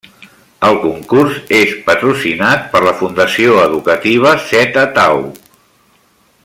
[0.69, 5.23] El concurs és patrocinat per la Fundació Educativa Theta Tau.